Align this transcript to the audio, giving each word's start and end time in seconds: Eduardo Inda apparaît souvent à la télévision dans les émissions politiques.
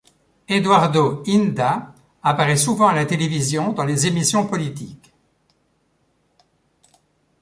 Eduardo 0.49 1.21
Inda 1.27 1.93
apparaît 2.23 2.55
souvent 2.57 2.87
à 2.87 2.95
la 2.95 3.05
télévision 3.05 3.71
dans 3.71 3.85
les 3.85 4.07
émissions 4.07 4.47
politiques. 4.47 5.13